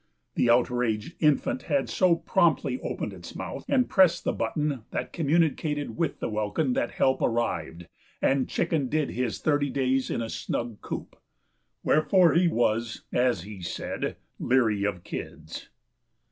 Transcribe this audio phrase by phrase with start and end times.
[0.33, 5.95] The outraged infant had so promptly opened its mouth and pressed the button that communicated
[5.95, 7.85] with the welkin that help arrived,
[8.19, 11.15] and Chicken did his thirty days in a snug coop.
[11.83, 15.69] Wherefore he was, as he said, "leary of kids."